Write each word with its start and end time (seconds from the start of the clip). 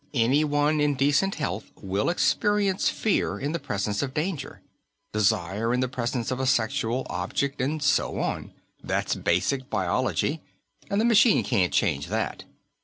"Anyone 0.15 0.81
in 0.81 0.95
decent 0.95 1.35
health 1.35 1.65
will 1.79 2.09
experience 2.09 2.89
fear 2.89 3.37
in 3.39 3.51
the 3.51 3.59
presence 3.59 4.01
of 4.01 4.15
danger; 4.15 4.59
desire 5.13 5.75
in 5.75 5.79
the 5.79 5.87
presence 5.87 6.31
of 6.31 6.39
a 6.39 6.47
sexual 6.47 7.05
object, 7.07 7.61
and 7.61 7.83
so 7.83 8.17
on. 8.17 8.51
That's 8.83 9.13
basic 9.13 9.69
biology, 9.69 10.41
and 10.89 10.99
the 10.99 11.05
machine 11.05 11.43
can't 11.43 11.71
change 11.71 12.07
that. 12.07 12.45